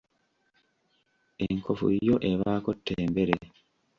[1.45, 3.35] Enkofu yo ebaako ttembere.